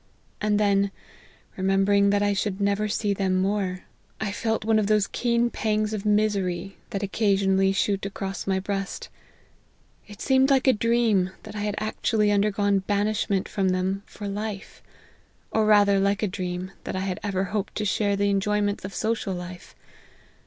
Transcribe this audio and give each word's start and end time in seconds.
And 0.41 0.59
then, 0.59 0.89
remembering 1.55 2.09
that 2.09 2.23
I 2.23 2.33
should 2.33 2.59
never 2.59 2.87
see 2.87 3.13
them 3.13 3.39
more, 3.39 3.83
I 4.19 4.31
felt 4.31 4.65
one 4.65 4.79
of 4.79 4.87
those 4.87 5.05
keen 5.05 5.51
pangs 5.51 5.93
of 5.93 6.07
misery, 6.07 6.75
that 6.89 7.03
occasionally 7.03 7.71
shoot 7.71 8.03
across 8.03 8.47
my 8.47 8.55
LIFE 8.55 8.61
OF 8.61 8.65
HENRY 8.73 8.77
MARTYN. 8.79 8.87
71 8.87 9.09
breast. 10.07 10.07
It 10.07 10.21
seemed 10.25 10.49
like 10.49 10.65
a 10.65 10.73
dream, 10.73 11.29
that 11.43 11.55
I 11.55 11.59
had 11.59 11.75
actually 11.77 12.31
undergone 12.31 12.79
banishment 12.79 13.47
from 13.47 13.69
them 13.69 14.01
for 14.07 14.27
life; 14.27 14.81
or 15.51 15.67
rath 15.67 15.87
er 15.89 15.99
like 15.99 16.23
a 16.23 16.27
dream, 16.27 16.71
that 16.85 16.95
I 16.95 17.01
had 17.01 17.19
ever 17.21 17.43
hoped 17.43 17.75
to 17.75 17.85
share 17.85 18.15
the 18.15 18.31
enjoyments 18.31 18.83
of 18.83 18.95
social 18.95 19.35
life. 19.35 19.75